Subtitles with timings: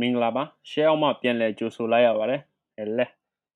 [0.00, 2.40] မင်္ဂလာပါ share အောင်မှပြန်လဲကြိုဆိုလိုက်ရပါတယ်
[2.76, 3.06] ဟဲ့လဲ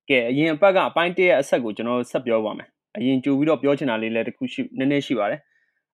[0.09, 5.41] ကဲအရင်အပတ်ကအပိုင်းတရအဆက်ကိုကျွန်တော်ဆက်ပြောပါမယ်အရင်ကြိုပြီးတော့ပြောချင်တာလေးလည်းတခုရှိနည်းနည်းရှိပါတယ်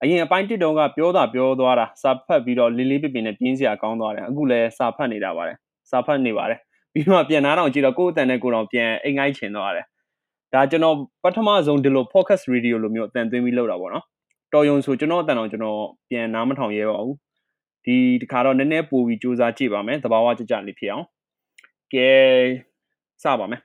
[0.02, 5.56] အရင်အပိုင်းတစ်တုန်းကပြောတာပြောသွားတာစာဖတ်ပြီးတော့လေးလေးပြပြနဲ့ပြင်းစရာကောင်းသွားတယ်အခုလည်းစာဖတ်နေတာပါတယ်
[5.90, 6.58] စာဖတ်နေပါတယ်
[6.92, 9.86] ပြီးမှပြန်နားတော့ကြည့်တော့ကိုယ့်အတန်နဲ့ကိုယ်တော့ပြန်အိမ်ငိုင်းချင်သွားတယ်
[10.52, 14.04] ဒါကျွန်တော်ပထမဆုံးဒီလို focus radio လိုမျိုးအတန်သွင်းပြီးလုပ်တာပေါ့နော်
[14.52, 17.16] တော်ယုံဆိုကျွန်တော်အတန်တော့ကျွန်တော်ပြန်နားမထောင်ရဲပါဘူး
[17.86, 21.06] ဒီဒီခါတော့နည်းနည်းပိုပြီးစူးစမ်းကြည့်ပါမယ်သဘာဝကြကြလေးဖြစ်အောင်
[21.94, 22.10] ကဲ
[23.22, 23.60] စပါမယ်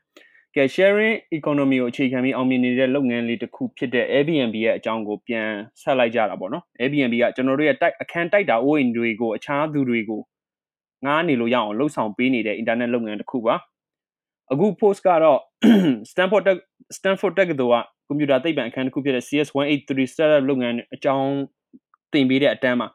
[0.56, 5.48] ကဲ sharing economy ကိုအခြေခံပြီးအောင်မြင်နေတဲ့လုပ်ငန်းလေးတစ်ခုဖြစ်တဲ့ Airbnb ရဲ့အကြောင်းကိုပြန်
[5.82, 10.22] ဆက်လိုက်ကြတာပေါ့နော် Airbnb ကကျွန်တော်တို့ရဲ့တိုက်အခန်းတိုက်တာအိုးအိမ်တွေကိုအခြားသူတွေကို
[11.06, 13.56] ငားနေလို့ရအောင်လှုပ်ဆောင်ပေးနေတဲ့ internet လုပ်ငန်းတစ်ခုပါ
[14.52, 15.40] အခု post ကတော့
[16.12, 16.44] Stanford
[16.98, 21.32] Stanford တက္ကသိုလ်ကကွန်ပျူတာသိပ္ပံအခန်းတစ်ခုဖြစ်တဲ့ CS183 startup လုပ်ငန်းအကြောင်း
[22.14, 22.88] သင်ပေးတဲ့အတန်းမှာ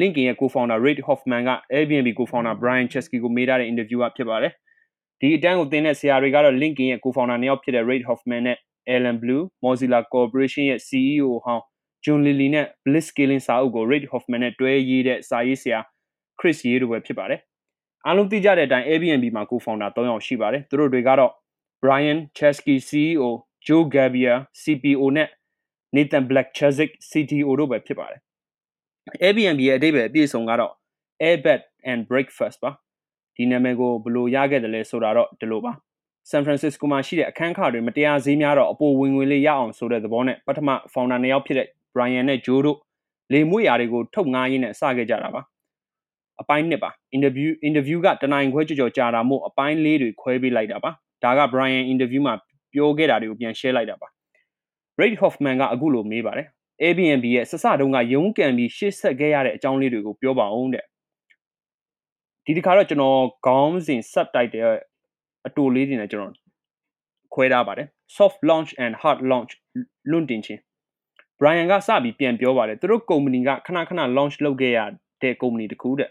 [0.00, 4.52] LinkedIn ရဲ့ co-founder Reid Hoffman က Airbnb co-founder Brian Chesky ကိုမေးထားတဲ့ interview ကဖြစ်ပါတယ်။
[5.20, 8.58] ဒီအတန်းကိုသင်တဲ့ဆရာတွေကတော့ LinkedIn ရဲ့ co-founder နှစ်ယောက်ဖြစ်တဲ့ Reid Hoffman နဲ့
[8.94, 11.62] Alan Blue Mozilla Corporation ရဲ့ CEO ဟောင်း
[12.04, 15.78] John Lilly နဲ့ Blitzscaling စာအုပ်ကို Reid Hoffman နဲ့တွဲရေးတဲ့စာရေးဆရာ
[16.38, 17.40] Chris Ye တို့ပဲဖြစ်ပါတယ်။
[18.06, 21.32] အားလုံးသိကြတဲ့အတိုင်း Airbnb မှာ co-founder ၃ယောက်ရှိပါတယ်။သူတို့တွေကတော့
[21.82, 23.24] Brian Chesky CEO,
[23.66, 25.28] Joe Gebbia CPO နဲ့
[25.94, 28.20] Nathan Blackchazik CTO တို့ပဲဖြစ်ပါတယ်
[29.26, 30.72] Airbnb ရဲ့အဓိပ္ပာယ်အပြည့်အစုံကတော့
[31.28, 32.70] Airbed and Breakfast ပါ
[33.36, 35.72] ဒီနာမည်ကိုဘယ်လိုရခဲ့တယ်လဲဆိုတာတော့ဒီလိုပါ
[36.30, 42.78] San Francisco မှာရှိတဲ့အခန်းခါတွေမတရားဈေးများတော့အပေါ်ဝင်ငွေလေးရအောင်ဆိုတဲ့သဘောနဲ့ပထမ founder နှစ်ယောက်ဖြစ်တဲ့ Brian နဲ့ Joe တို့
[43.32, 45.42] လေမွေရာတွေကိုထုတ်ငားရင်းနဲ့စခဲ့ကြတာပါ
[46.40, 50.90] အပိုင်းနှစ်ပါ interview interview ကတနိုင်ခွဲကြော်ကြော်ကြာတာမို့အပိုင်းလေးတွေခွဲပေးလိုက်တာပါ
[51.24, 52.34] ဒါက Brian interview မှာ
[52.72, 54.08] ပြောခဲ့တာတွေကိုပြန် share လိုက်တာပါ
[55.00, 56.48] Reid Hoffman ကအခုလိုမေးပါတယ်
[56.82, 60.84] Airbnb ရဲ့စစတုန်းကရုံးကန်ပြီးရှေ့ဆက်ခဲ့ရတဲ့အကြောင်းလေးတွေကိုပြောပါအောင်တဲ့
[62.44, 64.76] ဒီတစ်ခါတော့ကျွန်တော်ခေါင်းစဉ် subtitle
[65.46, 66.34] အတူလေးတွေနဲ့ကျွန်တော်
[67.34, 67.86] ခွဲထားပါတယ်
[68.16, 69.52] soft launch and hard launch
[70.10, 70.60] လွန့်တင်ခြင်း
[71.38, 74.78] Brian ကစပြီးပြန်ပြောပါတယ်သူတို့ကုမ္ပဏီကခဏခဏ launch လုပ်ခဲ့ရ
[75.22, 76.10] တဲ့ကုမ္ပဏီတခုတဲ့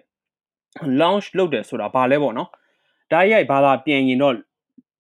[1.02, 2.50] launch လုပ်တယ်ဆိုတာဘာလဲပေါ့နော်
[3.12, 4.35] ဒါရိုက်ဘာသာပြန်ရင်တော့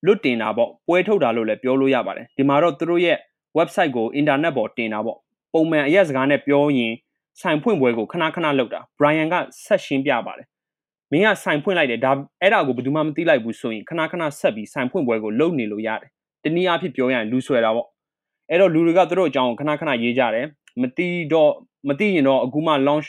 [0.05, 3.17] လွတ်တင်တာပေါ့ပွဲထုတ်တာလို့လည်းပြောလို့ရပါတယ်ဒီမှာတော့သူတို့ရဲ့
[3.57, 5.17] website ကို internet ပေါ်တင်တာပေါ့
[5.53, 6.93] ပုံမှန်အရက်စကားနဲ့ပြောရင်
[7.41, 10.47] ဆိုင်ဖွင့်ပွဲကိုခဏခဏလုပ်တာ Brian ကဆက်ရှင်းပြပါတယ်
[11.11, 12.11] မင်းကဆိုင်ဖွင့်လိုက်တယ်ဒါ
[12.41, 16.09] အဲ့ဒါကိုဘယ်သူမှမသိလိုက်ဘူးဆိုရင်ခဏခဏဆက်ပြီးဆိုင်ဖွင့်ပွဲကိုလုပ်နေလို့ရတယ်
[16.43, 17.87] တနည်းအားဖြင့်ပြောရရင်လူဆွဲတာပေါ့
[18.49, 20.45] အဲ့တော့လူတွေကသူတို့အကြောင်းခဏခဏရေးကြတယ်
[20.81, 21.51] မသိတော့
[21.89, 23.07] မသိရင်တော့အခုမှ launch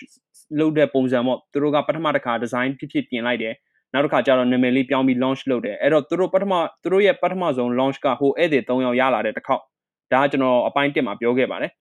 [0.59, 3.55] လုပ်တဲ့ပုံစံပေါ့သူတို့ကပထမတစ်ခါ design ဖြစ်ဖြစ်ပြင်လိုက်တယ်
[3.93, 6.53] နောက်တစ်ခါကျတော့နာမည်လေးပြောင်းပြီး launch လုပ်တယ်အဲ့တော့သူတို့ပထမ
[6.83, 9.63] သူတို့ရဲ့ပထမဆုံး launch ကဟိုဧည့်သည်3ယောက်ရလာတဲ့တစ်ခေါက်
[10.13, 11.73] ဒါကကျွန်တော်အပိုင်း1မှာပြောခဲ့ပါတယ်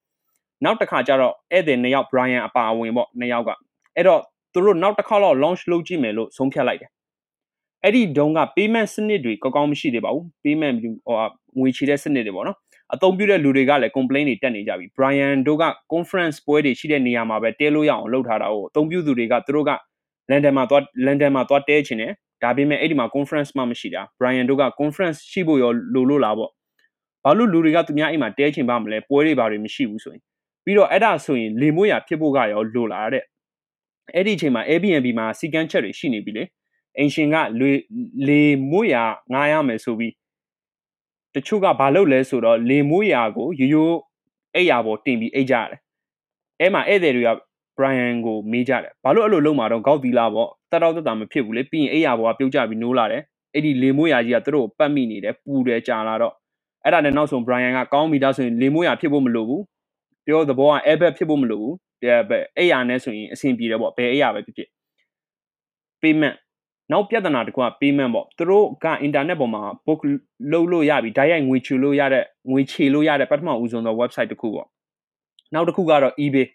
[0.64, 3.50] နောက်တစ်ခါကျတော့ဧည့်သည်2ယောက် Brian အပါအဝင်ပေါ့2ယောက်က
[3.96, 4.20] အဲ့တော့
[4.52, 6.90] သူတို့နောက်တစ်ခါတော့ launch လုပ်ကြည့်မယ်လို့ဆုံးဖြတ်လိုက်တယ်
[7.84, 11.16] အဲ့ဒီတုန်းက payment စနစ်တွေကောင်းကောင်းမရှိသေးပါဘူး payment ဟို
[11.58, 12.56] ငွေချေတဲ့စနစ်တွေပေါ့နော်
[12.94, 19.72] အသုံးပြုတဲ့လူတွေကလည်း complaint တွေတက်နေကြပြီ Brian တို့က conference ပွဲတွေရှိတဲ့နေရာမှာပဲတဲလို့ရအောင်လုပ်ထားတာကိုအသုံးပြုသူတွေကသူတို့က
[20.30, 22.12] London မှာသွား London မှာသွားတဲချင်တယ်
[22.42, 26.50] ဒါပေမဲ့အဲ့ဒီမှာ conference မှမရှိတာ Brian တို့က conference ရှိဖို့ရောလိုလို့လားပေါ့
[27.24, 30.22] ဘာလို့လူတွေကသူများအိမ်မှာတဲချင်ပါမလဲပွဲတွေဘာတွေမရှိဘူးဆိုရင်
[30.70, 33.24] ပြီးတော့အဲ့ဒါဆိုရင်လေမွေးရဖြစ်ဖို့ကရောလိုလာတဲ့
[34.14, 36.44] အဲ့ဒီအချိန်မှာ Airbnb မှာစီကန်းချက်တွေရှိနေပြီလေ
[36.98, 37.70] အင်ရှင်ကလေ
[38.28, 38.96] လေမွေးရ
[39.32, 40.12] ငားရမယ်ဆိုပြီး
[41.34, 43.98] တချို့ကဘာလုပ်လဲဆိုတော့လေမွေးရကိုရိုးရိုး
[44.54, 45.80] အိယာပေါ်တင်ပြီးအိတ်ကြရတယ်
[46.60, 47.30] အဲ့မှာဧည့်သည်တွေက
[47.76, 53.22] Brian ကိုမေးကြတယ်ဘာလို့အဲ့လိုလုပ်မှာတော့ကောက်သီလာပေါ့တတော်တတမဖြစ်ဘူးလေပြီးရင်အိယာပေါ်ကပြုတ်ကြပြီးနိုးလာတယ်
[53.54, 56.34] အဲ့ဒီလေမွေးရကြီးကသူတို့ကိုပတ်မိနေတယ်ပူတယ်ကြာလာတော့
[56.84, 59.62] အဲ့ဒါနဲ့နောက်ဆုံး Brian ကကောင်းပြီဒါဆိုရင်လေမွေးရဖြစ်ဖို့မလိုဘူး
[60.30, 64.68] ပြောသဘောက airbag ဖြစ်ဖို့မလိုဘူးတဲ့ပဲအဲ့ရနဲ့ဆိုရင်အဆင်ပြေတယ်ပေါ့ဘယ်အဲ့ရပဲဖြစ်ဖြစ်
[66.02, 66.36] payment
[66.92, 70.00] နောက်ပြဿနာတစ်ခုက payment ပေါ့သူတို့က internet ပေါ်မှာ book
[70.52, 74.66] လုပ်လို့ရပြီဓာတ်ရိုက်ငွေချေလို့ရတဲ့ငွေချေလို့ရတဲ့ပထမဦးဆုံးသော website တစ်ခုပေါ့
[75.54, 76.46] နောက်တစ်ခုကတော့ eBay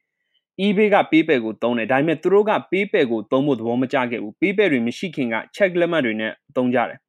[0.66, 7.00] eBay က PayPal ကိုသုံးတယ်ဒါပေမဲ့သူတို့က PayPal ကိုသုံးဖို့သဘောမကျခဲ့ဘူး PayPal တွေမရှိခင်က check လက်မှတ်တွေနဲ့သုံးကြတယ်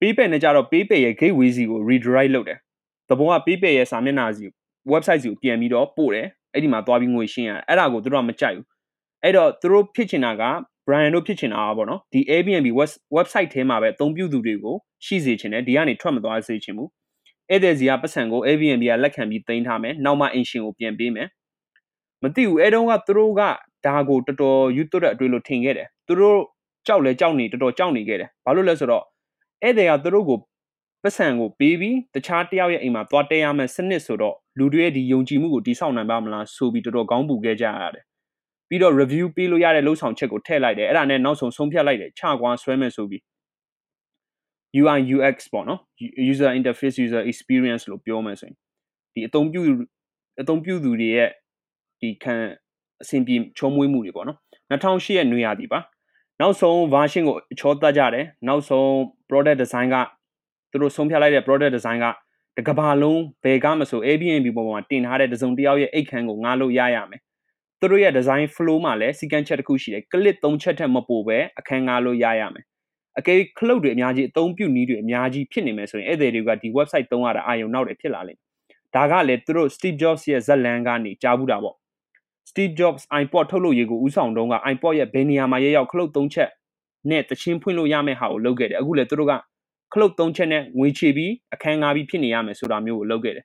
[0.00, 2.58] PayPal နဲ့ကြတော့ PayPal ရဲ့ gateway စီကို redirect လုပ်တယ်
[3.08, 4.46] သဘောက PayPal ရဲ့စာမျက်နှာစီ
[4.92, 8.66] website စီကိုပြန်ပြီးတော့ပို့တယ်အဲ့ဒီမှာသွားပြီးငွေရှင်းရတယ်အဲ့ဒါကိုသူတို့ကမကြိုက်ဘူး
[9.22, 10.44] အဲ့တော့သူတို့ဖြစ်ချင်တာက
[10.86, 12.68] Brian တို့ဖြစ်ချင်တာပါနော်ဒီ Airbnb
[13.16, 16.90] website ထဲမှာပဲအသုံးပြုသူတွေကိုရှိစေချင်တယ်ဒီကနေထွက်မသွားစေချင်ဘူး
[17.50, 21.28] ဧည့်သည်စီကပတ်စံကို Airbnb ကလက်ခံပြီးတင်ထားမယ်နောက်မှအင်ရှင်ကိုပြန်ပေးမယ်
[22.22, 23.42] မသိဘူးအဲတုန်းကသူတို့က
[23.86, 26.38] ဒါကိုတော်တော်ယူသွတ်တဲ့အတွေ့လို့ထင်ခဲ့တယ်သူတို့
[26.86, 29.04] ကြောက်လဲကြောက်နေတော်တော်ကြောက်နေခဲ့တယ်ဘာလို့လဲဆိုတော့
[29.62, 30.38] ဧည့်သည်ကသူတို့ကို
[31.06, 38.04] ပတ်စံကိုပေးပြီးတခြားတယောက်ရဲ့အိမ်မှာသွားတဲရမယ်စနစ်ဆိုတော့လူတွေရဲ့ဒီယုံကြည်မှုကိုတိဆောက်နိုင်ပါမလားဆိုပြီးတော်တော်ကောင်းပူခဲ့ကြရတယ်
[38.68, 43.22] ပြီးတော့ review ပေးလို့ရတဲ့လုံဆောင်ချက်ကိုထည့်လိုက်တယ်အဲ့ဒါနဲ့နောက်ဆုံးဆုံးဖြတ်လိုက်တယ်ချကွာဆွဲမယ်ဆိုပြီး
[44.80, 45.80] UI UX ပေါ့နော်
[46.32, 48.56] user interface user experience လို့ပြောမယ်ဆိုရင်
[49.14, 49.62] ဒီအသုံးပြု
[50.40, 51.30] အသုံးပြုသူတွေရဲ့
[52.00, 52.34] ဒီခံ
[53.02, 54.38] အဆင်ပြေချုံးမွေးမှုတွေပေါ့နော်
[54.70, 55.80] 2008ရဲ့နွေရာသီပါ
[56.40, 58.88] နောက်ဆုံး version ကိုအချောတက်ကြတယ်နောက်ဆုံး
[59.28, 59.96] product design က
[60.70, 62.06] သူတို့ဆုံးဖြတ်လိုက်တဲ့ product design က
[62.58, 67.20] တကဘာလုံးဘယ်ကမဆို Airbnb ပေါ်မှာတင်ထားတဲ့တစုံတစ်ယောက်ရဲ့အိတ်ခမ်းကိုငါလို့ရရမယ်
[67.80, 72.64] သူတို့ရဲ့ design flow မှာလည်းစီကံချက်တစ်ခုရှိတယ် click 3ချက်ထက်မပိုပဲအခန်းငါလို့ရရမယ်
[73.18, 78.46] အကယ်ခလုတ်တွေအများကြီးအသုံးပြုနည်းတွေအများကြီးဖြစ်နေမယ်ဆိုရင်ဧည့်သည်တွေကဒီ website သုံးရတာအာရုံနောက်တွေဖြစ်လာလိမ့်မယ်
[78.94, 81.76] ဒါကလည်းသူတို့ Steve Jobs ရဲ့ဇက်လန်ကနေကြားဘူးတာပေါ့
[82.50, 86.50] Steve Jobs iPod ထုတ်လုပ်ရေးကိုဦးဆောင်တုန်းက iPod ရဲ့ဘယ်နေရာမှာရရောက်ခလုတ်3ချက်
[87.10, 89.32] နဲ့တချင်းဖွင့်လို့ရမယ့်ဟာကိုလုပ်ခဲ့တယ်အခုလည်းသူတို့က
[89.92, 93.44] ခလုတ်3ချက်နဲ့ငွေချေပြီးအခန်းငါပြီးဖြစ်နေရမယ်ဆိုတာမျိုးကိုလုပ်ခဲ့တယ်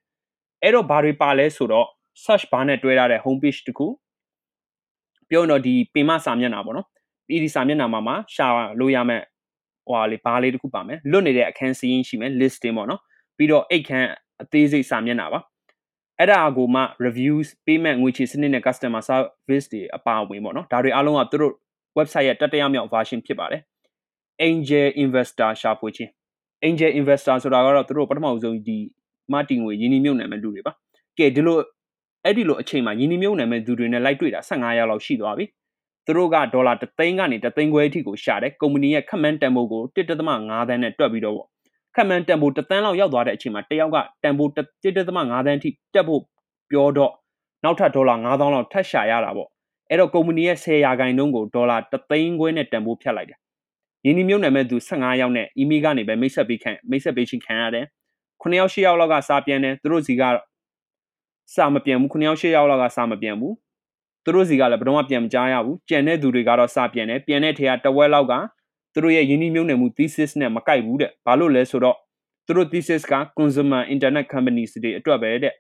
[0.64, 1.88] အဲ့တော့ဘာတွေပါလဲဆိုတော့
[2.24, 3.88] search bar နဲ့တွဲထားတဲ့ home page တခု
[5.30, 6.88] ပြောရင်တော့ဒီပင်မစာမျက်နှာပေါ့နော်
[7.28, 8.48] ဒီဒီစာမျက်နှာမှာမှာရှာ
[8.80, 9.22] လို့ရမယ်
[9.88, 13.02] ဟိုဟာလေးဘားလေးတခုပါမယ်လွတ်နေတဲ့အခန်းစီးရင်ရှိမယ် listing ပေါ့နော်
[13.38, 14.10] ပြီးတော့အိတ်ခန်း
[14.42, 15.40] အသေးစိတ်စာမျက်နှာပါ
[16.20, 21.54] အဲ့ဒါကိုမှ reviews payment ငွေချေစနစ်နဲ့ customer service တွေအပါအဝင်ပေါ့နော်ဒါတွေအားလုံးကသူတို့
[21.98, 23.62] website ရဲ့တတိယမြောက် version ဖြစ်ပါတယ်
[24.48, 26.12] angel investor ရှာဖွေခြင်း
[26.68, 28.78] angel investor ဆိုတာကတော့သူတို့ပထမဆုံးဒီ
[29.34, 30.74] မတီငွေယင်းနှမြုပ်နှံမဲ့လူတွေပါ
[31.18, 31.58] ကဲဒီလို
[32.26, 35.46] အဲ့ဒီလိုအချိန်မှာယင်းနှမြုပ်နှံမဲ့သူတွေနဲ့လိုက်တွေ့တာ15ရောက်လောက်ရှိသွားပြီ
[36.06, 41.38] သူတို့ကဒေါ်လာ3သိန်းကနေ3သိန်းခွဲအထိကိုရှာတယ်ကုမ္ပဏီရဲ့ခက်မန်းတန်ဖိုးကို1.5သန်းနဲ့တွက်ပြီးတော့
[41.96, 46.22] ခက်မန်းတန်ဖိုး1သန်းလောက်ရောက်သွားတဲ့အချိန်မှာတယောက်ကတန်ဖိုး1.5သန်းအထိတက်ဖို့
[46.72, 47.14] ပြောတော့
[47.64, 49.50] နောက်ထပ်ဒေါ်လာ9000လောက်ထပ်ရှာရတာပေါ့
[49.90, 53.40] အဲ့တော့ကုမ္ပဏီရဲ့10ရာခိုင်နှုန်းကိုဒေါ်လာ3သိန်းခွဲနဲ့တန်ဖိုးဖြတ်လိုက်တယ်
[54.06, 57.86] ယင်းဒီမြုပ်နယ်မဲ့သူ15ယောက်နဲ့ email ကနေပဲမိတ်ဆက်ပေးခံမိတ်ဆက်ပေးချင်းခံရတယ်
[58.42, 60.24] 9ယောက်10ယောက်လောက်ကစာပြန်တယ်သူတို့စီက
[61.56, 63.56] စာမပြန်ဘူး9ယောက်10ယောက်လောက်ကစာမပြန်ဘူး
[64.24, 68.34] သူတို့စီကလည်းဘယ်တော့မှပြန်မကြားရဘူးကြံတဲ့သူတွေကတော့စာပြန်တယ်ပြန်တဲ့ထဲကတဝက်လောက်က
[68.94, 71.98] သူတို့ရဲ့ယင်းဒီမြုပ်နယ်မှု thesis နဲ့မကိုက်ဘူးတဲ့ဘာလို့လဲဆိုတော့
[72.46, 75.54] သူတို့ thesis က consumer internet companies တွေအတွက်ပဲတဲ့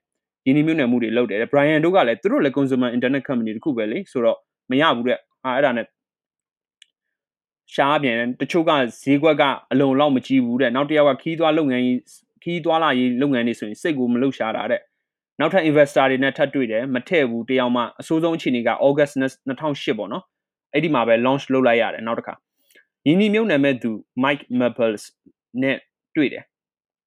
[0.45, 4.37] ယင်းဒီမြုပ်နယ်မှုတွေလုပ်တယ်တဲ့ Brian တို့ကလည်းသူတို့လည်း consumer internet company တခုပဲလေဆိုတော့
[4.71, 5.85] မရဘူးတဲ့အာအဲ့ဒါနဲ့
[7.75, 8.71] ရှားပြန်တချို့က
[9.03, 11.83] ဈေးကွက်ကအလုံလောက်မကြည့်ဘူးတဲ့နောက်တစ်ယောက်ကခီးသွွားလုပ်ငန်း
[12.43, 14.81] ခီးသွွားလာရေးလုပ်ငန်းတွေဆိုရင်စိတ်ကိုမလှုပ်ရှားတာတဲ့
[15.39, 19.13] နောက်ထပ် investor တွေနဲ့ထပ်တွေ့တယ်မထည့်ဘူးတယောက်မှအဆိုးဆုံးအခြေအနေက August
[19.47, 20.23] 2008ပေါ့နော်
[20.73, 22.33] အဲ့ဒီမှာပဲ launch လုပ်လိုက်ရတယ်နောက်တစ်ခါ
[23.07, 23.91] ယင်းဒီမြုပ်နာမဲ့သူ
[24.23, 25.03] Mike Maples
[25.61, 25.77] နဲ့
[26.15, 26.43] တွေ့တယ်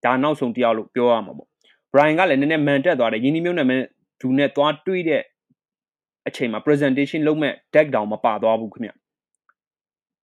[0.04, 1.48] ဒါနောက်ဆုံးတယောက်လို့ပြောရမှာပေါ့
[1.92, 3.80] Brian ကလည်းနည်းနည်းမန်တက်သွားတယ်ယင်းဒီမြုပ်နာမဲ့
[4.20, 5.22] သူနဲ့သွားတွေ့တဲ့
[6.28, 8.90] အချိန်မှာ presentation လုပ်မဲ့ deck တောင်မပါသွားဘူးခင်ဗျ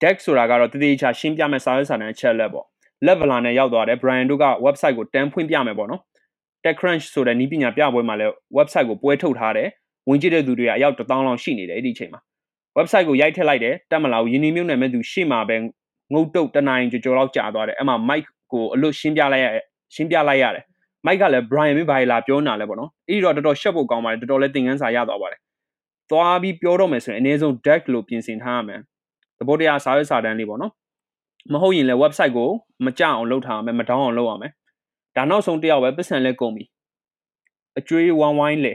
[0.01, 2.65] deck ဆိုတာကတော့တည်တည်ချာရှင်းပြမဲ့စာရွက်စာတမ်းအချက်လက်ပေါ့
[3.05, 6.01] leveler နဲ့ရောက်သွားတယ် Brian တို့က website ကိုတန်းဖွင့်ပြမယ်ပေါ့နော်
[6.63, 9.69] TechCrunch ဆိုတဲ့နည်းပညာပြပွဲမှာလည်း website ကိုပွဲထုတ်ထားတယ်
[10.09, 12.21] ဝင်ကြည့်တဲ့သူတွေကအယောက်1000လောက်ရှိနေတယ်အဲ့ဒီအချိန်မှာ
[12.77, 15.57] website ကိုရိုက်ထည့်လိုက်တယ်တက်မလာဘူးယင်းနေမျိုးနယ်မဲ့သူရှေ့မှာပဲ
[16.13, 19.47] ငုတ်တုတ်တနိုင်ကြော်ကြော်လောက်ကြာသွားတယ်အဲ့မှာ mic ကိုအလွတ်ရှင်းပြလိုက်ရ
[19.95, 20.63] ရှင်းပြလိုက်ရတယ်
[21.05, 25.39] mic ကလည်း Brian မင်းဘာလာပြောနေတာလဲပေါ့နော်အဲ့ဒီတော့တော်တော်ရှက်ဖို့ကောင်းပါတယ်တော်တော်လေးသင်ခန်းစာရသွားပါတယ်
[26.11, 28.81] သွားပြီးပြောတော့မယ်ဆိုရင်အနည်းဆုံး deck လို့ပြင်ဆင်ထားရမယ်
[29.41, 30.73] သဘောတရားစာရွက်စာတမ်းလေးပေါ့နော်
[31.53, 32.49] မဟုတ်ရင်လည်း website ကို
[32.85, 34.51] မကြအောင်လုပ်ထားရမယ်မတောင်းအောင်လုပ်ရမယ်
[35.15, 36.63] ဒါနောက်ဆုံးတယောက်ပဲပတ်စံလဲကုန်ပြီ
[37.79, 38.73] အကျွေးဝိုင်းဝိုင်းလေ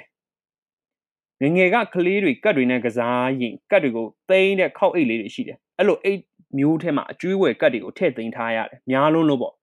[1.42, 6.20] ငငယ်ကကလေးတွေကတ်တွေနဲ့ကစားရင်ကတ်တွေကိုသိမ်းတဲ့ခောက်အိတ်လေးတွေရှိတယ်အဲ့လိုအိတ်
[6.58, 9.54] မျိုးထဲမှာအကျွေးဝယ်ကတ်တွေကိုထည့်သိမ်းထားရတယ်များလုံးလို့ပေါ့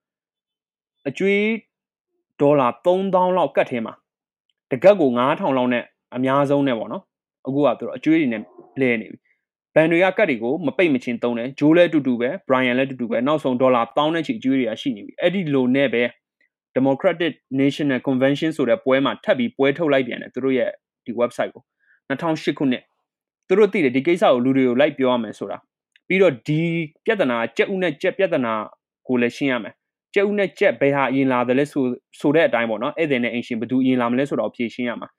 [1.07, 1.43] အကျွေး
[2.41, 3.93] ဒေါ်လာ3000လောက်ကတ်ထဲမှာ
[4.72, 5.83] တကက်ကို9000လောက်နဲ့
[6.15, 7.03] အများဆုံးနဲ့ပေါ့နော်
[7.48, 8.41] အခုကသူတို့အကျွေးတွေနဲ့
[8.81, 9.19] လဲနေပြီ
[9.75, 16.03] ဘန်တွေကကတ်တွေကိုမပိတ်မချင်းသုံးတယ်ဂျိုးလည်းတူတူပဲဘရိုင်ယန်လည်းတူတူပဲနောက်ဆုံးဒေါ်လာ1000နဲ့ချီအကျွေးတွေကရှိနေပြီအဲ့ဒီလိုနဲ့ပဲ
[16.75, 20.70] Democratic National Convention ဆိုတဲ့ပွဲမှာထပ်ပြီးပွဲထုတ်လိုက်ပြန်တယ်သူတို့ရဲ့
[21.06, 21.63] ဒီ website ကို
[22.10, 22.84] 2008ခုနှစ်
[23.48, 25.58] သူတို့သိတယ်ဒီကိစ္စကိုလူတွေကိုလိုက်ပြောရမယ်ဆိုတာ
[26.08, 26.62] ပြီးတော့ဒီ
[27.06, 28.53] ပြဿနာကြက်ဥနဲ့ကြက်ပြဿနာ
[29.08, 29.74] ကိုလည်းရှင်းရမယ်
[30.13, 31.84] ကြက်ဥနဲ့ကြက်ဘယ်ဟာအရင်လာတယ်လဲဆို
[32.20, 35.10] ဆိုတဲ့အတိုင်းပေါ့နော်ဧည့်သည်နဲ့အင်ရှင်ဘယ်သူအရင်လာမလဲဆိုတော့ဖြေရှင်းရမှာ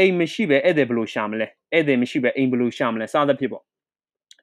[0.00, 3.64] အိမ်မရှိပဲဧည့်သည်ဘယ်လိုရှာမလဲဧည့်သည်မရှိပဲအိမ်ဘယ်လိုရှာမလဲစသဖြင့်ပေါ့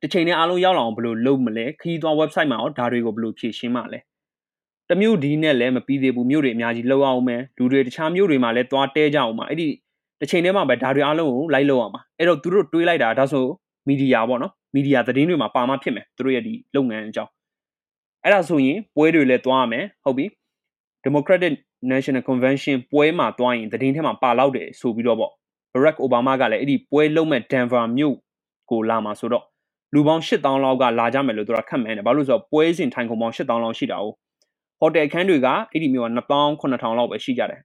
[0.01, 3.99] တစ်ချိန်နဲ့အားလုံးရောက်လာအောင်ဘယ်လိုလုပ်မလဲခရီးသွား website မှာရောဒါတွေကိုဘယ်လိုဖြည့်ရှင်းမှာလဲ
[4.89, 9.67] တမျိုးဒီနဲ့လည်းမပြီးသေးဘူးမြို့တွေအများကြီးလောက်အောင်မယ်လူတွေတခြားမြို့တွေမှာလည်းသွားတဲကြအောင်ပါအဲ့ဒီ
[10.19, 13.45] တစ်ချိန်တည်းမှာပဲဒါတွေအားလုံးကိုလိုက်လောက်အောင်ပါအဲ့တော့သူတို့တွေးလိုက်တာဒါဆို
[13.87, 17.31] မီဒီယာပေါ့နော်မီဒီယာသတင်းတွေမှာပါမှဖြစ်မယ်သူတို့ရဲ့ဒီလုပ်ငန်းအကြောင်း
[18.23, 20.25] အဲ့ဒါဆိုရင်ပွဲတွေလည်းသွားရမယ်ဟုတ်ပြီ
[21.05, 21.53] Democratic
[21.91, 25.31] National Convention ပွဲမှာသွားရင်သတင်းထဲမှာပါလောက်တယ်ဆိုပြီးတော့ပေါ့
[25.77, 28.15] Barack Obama ကလည်းအဲ့ဒီပွဲလုံးမဲ့ Denver မြို့
[28.71, 29.43] ကိုလာမှာဆိုတော့
[29.93, 34.05] လူပေါင်း8000လောက်ကလာကြမယ်လို့သူကခန့်မှန်းတယ်ဘာလို့လဲဆိုတော့ပွဲစဉ်ထိုင်ခုံပေါင်း8000လောက်ရှိတာ哦
[34.79, 37.61] ဟိုတယ်အခန်းတွေကအဲ့ဒီမြို့က2000 9000လောက်ပဲရှိကြတယ်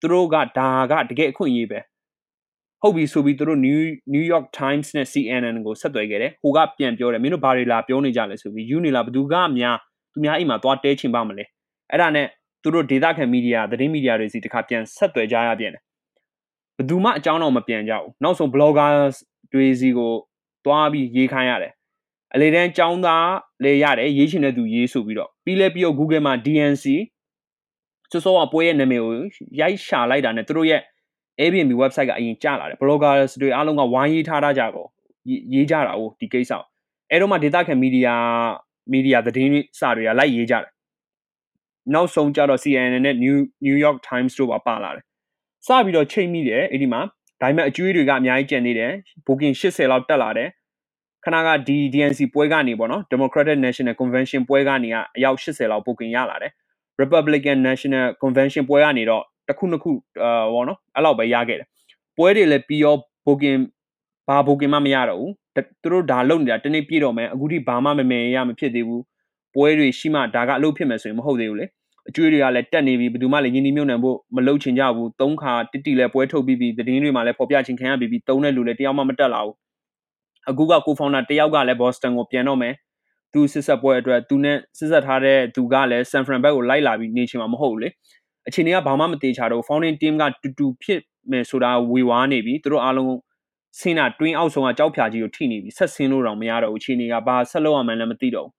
[0.00, 1.80] သူတို့ကဒါကတကယ်အခွင့်အရေးပဲ
[2.82, 3.80] ဟုတ်ပြီဆိုပြီးသူတို့ New
[4.14, 9.76] New York Times နဲ့ CNN ကိုဆက်သွယ်ခဲ့တယ်ဟိုကပြန်ပြောတယ်မင်းတို့ဘာတွေလာပြောနေကြလဲဆိုပြီးယူနေလာဘသူကများ
[10.12, 11.44] သူများအိမ်မှာသွားတဲချင်ပါမလဲ
[11.90, 12.26] အဲ့ဒါနဲ့
[12.62, 15.82] သူတို့ဒေတာခံမီဒီယာသတင်းမီဒီယာတွေစီတခါပြန်ဆက်သွယ်ကြရပြန်တယ်
[16.80, 19.14] ဘသူမှအကြောင်းတော့မပြန်ကြဘူးနောက်ဆုံး bloggers
[19.52, 20.12] တွေစီကို
[20.64, 21.72] သွားပြီးရေးခိုင်းရတယ်
[22.34, 23.30] အလေတန်းចောင်းသား
[23.64, 26.86] လေရတယ်ရေးချင်တဲ့သူရေးဆိုပြီးတော့ပြီးလဲပြီးတော့ Google မှာ DNC
[28.10, 29.12] စောစောကပွဲရဲ့နာမည်ကို
[29.60, 30.82] ရိုက်ရှာလိုက်တာနဲ့သူတို့ရဲ့
[31.40, 34.86] Airbnb website ကအရင်ကျလာတယ် bloggers တွေအားလုံးကဝိုင်းရေးထားတာကြကို
[35.54, 36.52] ရေးကြတာ哦ဒီကိစ္စ
[37.10, 38.14] အဲ့တော့မှဒေတာခံမီဒီယာ
[38.92, 40.64] မီဒီယာသတင်းစာတွေကလိုက်ရေးကြတယ်
[41.94, 45.04] နောက်ဆုံးကျတော့ CNN နဲ့ New New York Times တို့ပါပါလာတယ်
[45.66, 47.00] စပြီးတော့ချိန်မိတယ်အဲ့ဒီမှာ
[47.40, 48.92] ဒါပေမဲ့အကျွေးတွေကအများကြီးကျန်နေတယ်
[49.26, 50.48] booking 80လောက်တက်လာတယ်
[51.24, 56.52] ခဏကဒီ DNC ပွဲကနေပေါ့နော် Democratic National Convention ပွဲကနေကအယောက်80လောက် booking ရလာတယ်
[57.02, 59.90] Republican National Convention ပွဲကနေတော့တစ်ခုနှစ်ခု
[60.22, 61.68] အာဘောနော်အဲ့လောက်ပဲရခဲ့တယ်
[62.16, 62.94] ပွဲတွေလည်းပြီးရော
[63.26, 63.60] booking
[64.28, 65.32] ဘာ booking မှမရတော့ဘူး
[65.82, 69.02] သူတို့ဒါလုပ်နေတာတနေ့ပြည့်တော့မယ်အခုထိဘာမှမမယ်ရမဖြစ်သေးဘူး
[69.54, 71.66] ပွဲတွေရှိမှဒါကအလုပ်ဖြစ်မယ်ဆိုရင်မဟုတ်သေးဘူးလေ
[72.08, 79.56] အကျွေးတွေကလည်းတက်နေပြီဘယ်သူမှလည်းယင်းဒီမြုံနှံဖို့မလုပ်ချင်ကြဘူးသုံးခါတိတိလည်းပွဲထုတ်ပြီးပြီသတင်းတွေမှာလည်းပေါ်ပြချင်ခံရပြီးပြီသုံးတဲ့လူလည်းတယောက်မှမတက်လာဘူး
[80.50, 82.74] အခုကကိုဖောင်နာတယောက်ကလည်း Boston ကိုပြန်တော့မယ်
[83.32, 87.88] သူစစ်ဆက်ပွဲအတွက်သူနဲ့စစ်ဆက်ထားတဲ့သူကလည်း San Fran ဘက်ကိုလိုက်လာပြီးနေချင်မှာမဟုတ်ဘူးလေ
[88.48, 93.14] အခြေအနေကဘာမှမသေးချာတော့ founding team ကတူတူဖြစ်မယ်ဆိုတာဝေဝါးနေပြီသူတို့အားလုံး
[93.78, 98.54] ဆင်းတာ twin အောက်ဆုံးကကြောက်ဖြာကြီးကိုထိနေပြီဆက်ဆင်းလို့တော့မရတော့ဘူးအခြေအနေကဘာဆက်လုပ်ရမှန်းလည်းမသိတော့ဘူး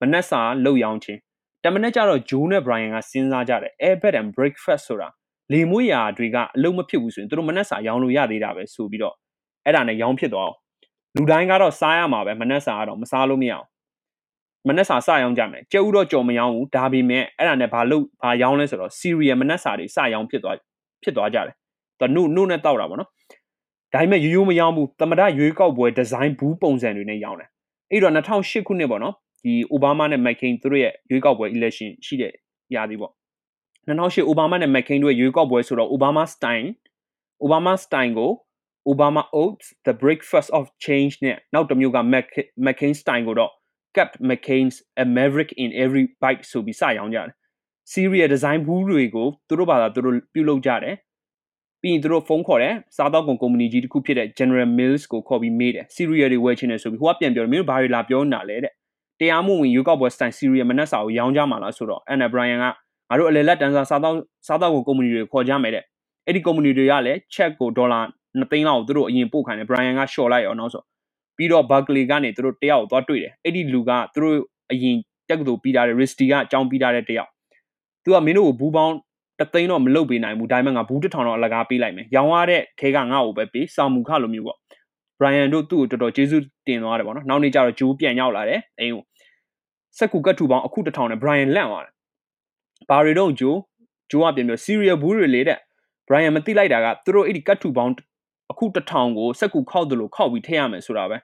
[0.00, 1.20] မနက်စာလှုပ်ရောင်းခြင်း
[1.66, 5.08] တမနက်ကျတော့ဂျိုးနဲ့ဘရိုင်ယန်ကစဉ်းစားကြတယ် airbed and breakfast ဆိုတာ
[5.52, 9.14] လေမွေးရာတွေကအလုံးမဖြစ်ဘူးဆိုရင်သူတို့မနက်စာရောင်းလို့ရသေးတာပဲဆိုပြီးတော့
[9.64, 10.56] အဲ့ဒါနဲ့ရောင်းဖြစ်သွားအောင်
[11.16, 13.66] လူတိုင်းကတော့စားရမှာပဲမနက်စာကတော့မစားလို့မရအောင်
[14.68, 20.56] မနက်စာစရောင်းကြမယ်ကြက်ဥတော့ကြော်မရောင်းဘူးဒါပေမဲ့အဲ့ဒါနဲ့ဘာလို့ဘာရောင်းလဲဆိုတော့ cereal မနက်စာတွေစရောင်းဖြစ်သွား
[21.02, 21.54] ဖြစ်သွားကြတယ်
[22.00, 23.08] သူနှုတ်နှုတ်နဲ့တောက်တာပေါ့နော်
[23.94, 27.48] ဒါပေမဲ့ရိုးရိုးမရောင်းဘူးသမဒရွေးကောက်ပွဲဒီဇိုင်းဘူးပုံစံတွေနဲ့ရောင်းတယ်
[27.90, 29.14] အဲ့တော့2008ခုနှစ်ပေါ့နော်
[29.46, 32.32] ဒီအိုဘားမားနဲ့မက်ကိန်းသူတို့ရဲ့ရွေးကောက်ပွဲ election ရှိတဲ့
[32.74, 33.12] ရာသီပေါ့
[33.86, 36.66] 2008အိုဘားမားနဲ့မက်ကိန်းတို့ရဲ့ရွေးကောက်ပွဲဆိုတော့အိုဘားမားစတိုင်
[37.42, 38.32] အိုဘားမားစတိုင်ကို
[38.86, 41.98] Obama Oats the breakfast of change နဲ့နောက်တစ်မျိုးက
[42.66, 43.52] McCain Stein ကိုတော့
[43.96, 47.34] kept McCain's a maverick in every bite ဆိုပြီးစရောင်းကြတယ်
[47.92, 50.94] Syria design ဘူးတွေကိုသူတို့ဘာသာသူတို့ပြုလုပ်ကြတယ်
[51.82, 58.72] ပြီးရင်သူတို့ဖုန်းခေါ်တယ်စားတော့ကုန်ကုမ္ပဏီကြီးတစ်ခုဖြစ်တဲ့ General Mills ကိုခေါ်ပြီးမေးတယ် Syria တွေဝယ်ချင်တယ်ဆိုပြီးဟိုကပြန်ပြောတယ်မင်းတို့ဘာတွေလာပြောနေတာလဲတဲ့
[59.20, 62.64] တရားမှုဝင်ရွေးကောက်ပွဲစတိုင် Syria မနက်စာကိုရောင်းကြမှာလားဆိုတော့ Anna Bryan က
[63.08, 65.84] ငါတို့အလေလက်တန်းစားစားတော့စားတော့ကုန်ကုမ္ပဏီတွေခေါ်ကြမယ်တဲ့
[66.26, 68.00] အဲ့ဒီကုမ္ပဏီတွေကလည်း check ကိုဒေါ်လာ
[68.38, 70.82] 2သိန်းလောက်သူတို့အရင်ပို့ခိုင်းတယ် Bryan က short လိုက်အောင်နောက်ဆို
[71.36, 74.36] ပြီးတော့ Berkeley ကနေသူတို့တယောက်သွားတွေ့တယ်အဲ့ဒီလူကသူတို့
[74.72, 74.96] အရင်
[75.28, 77.30] တက်ကတူပြီးထားတဲ့ Risty ကအကြောင်းပြီးထားတဲ့တယောက်
[78.04, 78.94] သူကမင်းတို့ကိုဘူးပေါင်း
[79.40, 84.58] တသိန်းတော့မလုပ်ပေးနိုင်ဘူးဒါပေမဲ့ငါဘူးတစ်ထောင်တော့အလကားပေးလိုက်မယ်ရောင်းရတဲ့ထဲကငါ့ကိုပဲပေးစာမူခလိုမျိုးပေါ့
[85.18, 89.02] Brian တို့သူ့ကိုတော်တော်ကျေးဇူးတင်သွားတယ်ပေါ့နော်နောက်နေ့ကျတော့ဂျိုးပြန်ရောက်လာတယ်အိမ်ကို
[89.98, 91.92] စက်ကူကတ်ထူပေါင်းအခုတစ်ထောင်နဲ့ Brian လန့်သွားတယ်
[92.88, 93.58] ဘာတွေတော့ဂျိုး
[94.10, 95.58] ဂျိုးကပြန်ပြော serial ဘူးတွေလေတဲ့
[96.06, 97.92] Brian မသိလိုက်တာကသူတို့အဲ့ဒီကတ်ထူပေါင်း
[98.52, 101.16] အခုတစ်ထောင်ကိုစက်ကူခောက်တယ်လို့ခောက်ပြီးထည့်ရမယ်ဆိုတာပဲ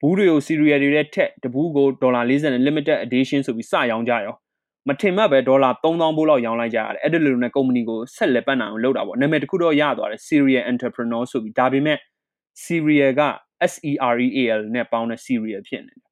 [0.00, 4.34] ဘူးတွေကို serial တွေနဲ့ထက်တဘူးကိုဒေါ်လာ40နဲ့ limited edition ဆိုပြီးစရောင်းကြရော
[4.88, 11.98] မထင်မှတ်ပဲဒေါ်လာ3000ဘိုးလောက်ရောင်းလိုက်ကြရတယ်အဲ့ဒီလိုနဲ့ကုမ္ပဏီကိုဆက်လက်ပတ်နိုင်အောင်လုပ်တာပေါ့နာမည်တစ်ခုတော့ရသွားတယ် serial entrepreneur ဆိုပြီးဒါပေမဲ့
[12.62, 13.22] serial က
[13.72, 16.04] SEREAL နဲ့ပေါင်းတဲ့ serial ဖြစ်နေတယ်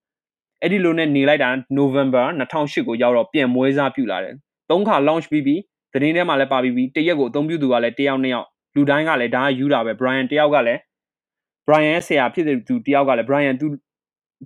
[0.63, 4.35] အဲ့ဒီလိုနဲ့နေလိုက်တာ November 2008ကိုရောက်တော့ပြန်မွေးစားပြုလာတယ်
[4.71, 5.61] သုံးခါ launch ပြီးပြီး
[5.93, 10.81] သတင်းထဲမှာလည်းပါပြီးပြီးတရက်ကိုအသုံးပြုသူကလည်းတယောက်နှစ်ယောက်လူတိုင်းကလည်းဒါကယူတာပဲ Brian တယောက်ကလည်း
[11.67, 13.67] Brian ရဲ့ဆရာဖြစ်တဲ့သူတယောက်ကလည်း Brian သူ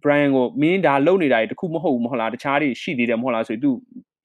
[0.02, 3.70] Brian ကိုမင်းဒါလုံနေတာတခုမဟုတ်ဘူးမဟုတ်လားတခြားတွေရှိသေးတယ်မဟုတ်လားဆိုပြီးသူ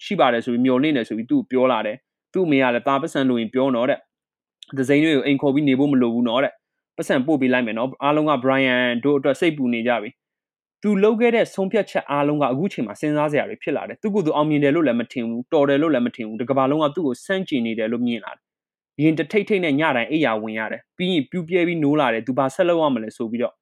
[0.03, 1.97] ရှိပါတယ်ဆိုပြီးမျောလင့်နေဆိုပြီးသူပြောလာတယ်
[2.33, 3.99] သူ့အမေကလည်းตาပတ်စံလို့ရင်ပြောတော့တဲ့
[4.77, 6.53] ဒီဇိုင်းတွေကိုအိမ်ခေါ်ပြီးနေဖို့မလိုဘူးနော်တဲ့
[7.01, 10.09] ပတ်စံပို့ပေးလိုက်မယ်နော်အားလုံးက Brian တို့အတွက်စိတ်ပူနေကြပြီ
[10.81, 18.43] သူလုပ်ခဲ့တဲ့ဆုံးဖြတ်ချက်အားလုံးကအခုချိန်မှာစဉ်းစားစရာတွေဖြစ်လာတယ်သူကသူအောင်မြင်တယ်လို့လည်းမထင်ဘူးတော်တယ်လို့လည်းမထင်ဘူးတကဘာလုံးကသူ့ကိုစန့်ကျင်နေတယ်လို့မြင်လာတယ်
[19.03, 23.53] ရင်တထိတ်ထိတ်နဲ့ညတိုင်းအိယာဝင်ရတယ်ပြီးရင်ပြူပြဲပြီးနိုးလာတယ်သူဘာဆက်လုပ်ရမလဲဆိုပြီးတော့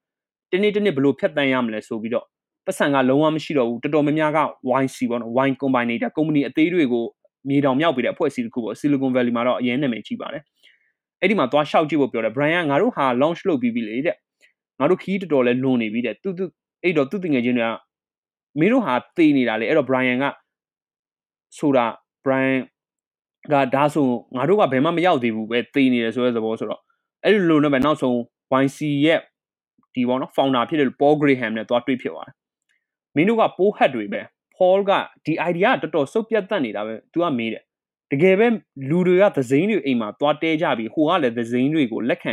[0.51, 2.25] တနေ့တနေ့ဘလို့ဖြတ်တန်းရမလဲဆိုပြီးတော့
[2.65, 4.39] ပတ်စံကလုံးဝမရှိတော့ဘူးတော်တော်များများက
[4.84, 7.05] YC ပေါ့နော် wine combinator ကုမ္ပဏီအသေးတွေကို
[7.50, 10.43] မြေတောင်မြောက်ပေးတဲ့အဖွဲ့အစည်းတစ်ခုပေါ့ Silicon Valley မှာတော့အရင်နာမည်ကြီးပါတယ်
[11.21, 14.15] အဲ့ဒီမှာသွားရှောက်ကြည့်ဖို့ပြောတယ် Brian ငါတို့ဟာ launch လုပ်ပြီးပြီလေတဲ့
[14.79, 16.45] ငါတို့ခီးတော်တော်လဲလွန်နေပြီတဲ့သူသူ
[16.83, 17.71] အဲ့တော့သူ့တငယ်ချင်းတွေက
[18.59, 20.25] မင်းတို့ဟာသေနေတာလေအဲ့တော့ Brian က
[21.57, 21.85] ဆိုတာ
[22.25, 22.59] Brian
[23.51, 26.81] ကဒါဆိုငါတို့ကဘယ်မှမရောက်သေးဘူးပဲသေနေတယ်ဆိုတဲ့သဘောဆိုတော့
[27.23, 28.15] အဲ့ဒီလိုနဲ့ပဲနောက်ဆုံး
[28.63, 29.19] YC ရဲ့
[29.93, 32.35] ဒီပေါ့နော် founder ဖြစ်တဲ့ Paul Graham နဲ့သွားတွေ့ဖြစ်သွားတယ်
[33.15, 34.21] မင်းတို့ကပိုးဟတ်တွေပဲ
[34.55, 34.91] Paul က
[35.25, 37.63] ဒီ idea ကတော်တော်စုပ်ပြတ်တတ်နေတာပဲ तू ကမေးတယ်
[38.12, 38.48] တကယ်ပဲ
[38.89, 42.32] လူတွေကသစိမ်းတွေအိမ်မှာသွားတဲကြပြီးဟိုကလည်းသစိမ်းတွေကိုလက်ခံ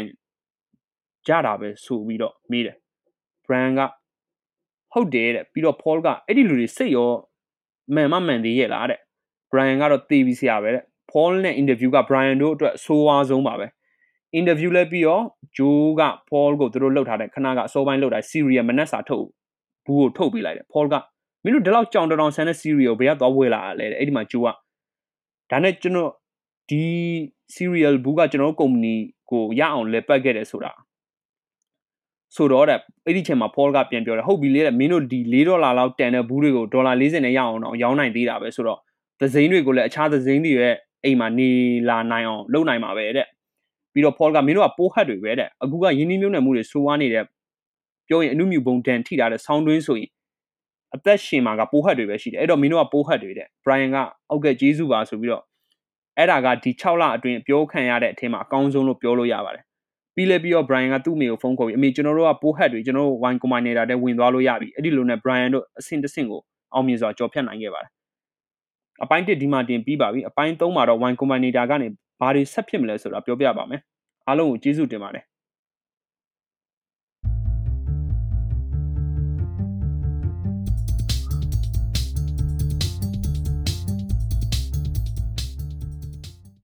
[1.26, 2.76] ကြတာပဲဆိုပြီးတော့မေးတယ်
[3.44, 3.80] Brian က
[4.92, 7.10] ဟုတ်တယ်တဲ့ပြီးတော့ Paul ကအဲ့ဒီလူတွေစိတ်ရော
[7.94, 9.00] မှန်မမှန်သေးရဲ့လားတဲ့
[9.50, 13.66] Brian ကတော့သေပြီးဆရာပဲတဲ့ Paul နဲ့ interview က Brian တို့အတွက်အဆိုးဝါးဆုံးပါပဲ
[14.38, 15.24] interview လဲပြီးတော့
[15.58, 19.26] Joe က Paul ကိုသူတို့လှုပ်ထားတဲ့ခဏကအစောပိုင်းလှုပ်ထား Syria မနက်စာထုတ်
[19.86, 20.94] ဘူးကိုထုတ်ပေးလိုက်တယ် Paul က
[21.44, 24.48] မင်းတို့ဒီလောက်ကြောင်တောင်ဆန်တဲ့ Syria ကိုဘယ်ကသွားဝယ်လာလဲတဲ့အဲ့ဒီမှာ Joe က
[25.50, 26.10] ဒါနဲ့ကျွန်တော်
[26.70, 26.82] ဒီ
[27.54, 28.94] serial ဘူးကကျွန်တော်တို့ကုမ္ပဏီ
[29.30, 30.72] ကိုရအောင်လဲပတ်ခဲ့တယ်ဆိုတာ
[32.36, 38.80] ဆိုတော့တဲ့အဲ့ဒီချိန်မှာ Paul ကပြန်ပြောတယ်ဟုတ်ပြီလေတဲ့မင်းတို့ဒီ4ဒေါ်လာလောက်တန်တဲ့ဘူးတွေကိုဒေါ်လာ40နဲ့ရအောင်တော့ရောင်းနိုင်သေးတာပဲဆိုတော့
[39.20, 40.74] သစိမ်းတွေကိုလည်းအခြားသစိမ်းတွေရဲ့
[41.04, 41.50] အိမ်မှာနေ
[41.88, 43.26] လာနိုင်အောင်လုပ်နိုင်မှာပဲတဲ့
[43.92, 47.24] ပြီးတော့ Paul ကမင်းတို့ကပိုးဟတ်တွေပဲတဲ့အခုကယင်းနှီးမြုပ်နှံမှုတွေဆိုးဝါးနေတဲ့
[48.08, 50.10] ပြောရင်အနုမြူပုံတန်ထိထားတဲ့ဆောင်းတွင်းဆိုရင်
[50.94, 53.96] အသက်ရှင်မှာကပိုးဟတ်တွေပဲရှိတယ်အဲ့တော့မင်းတို့ကပိုးဟတ်တွေတဲ့ Brian က
[54.30, 55.42] အောက်ကကျေးဇူးပါဆိုပြီးတော့
[56.18, 59.64] အဲ့ဒါကဒီ6လအတွင်းပြောခံရတဲ့အထက်မှာအကောင်းဆုံးလို့ပြောလို့ရပါတယ်
[60.16, 66.40] ပြီးလဲပြီးတော့ Brian ကသူ့အမေကိုဖုန်းခေါ်ပြီးအမေကျွန်တော်တို့ကပိုးဟတ်တွေကျွန်တော်တို့ wine combinator တဲ့ဝင်သွားလို့ရပြီအဲ့ဒီလိုနဲ့ Brian တို့အဆင့်တစ်ဆင့်ကို
[66.74, 67.90] အောင်မြင်စွာကြော်ဖြတ်နိုင်ခဲ့ပါတယ်
[69.02, 71.88] အပိုင်း1ဒီမှာတင်ပြီးပါပြီအပိုင်း3မှာတော့ wine combinator ကနေ
[72.20, 73.80] ဘာတွေဆက်ဖြစ်မလဲဆိုတာပြောပြပါမယ်
[74.26, 75.24] အားလုံးကိုကျေးဇူးတင်ပါတယ်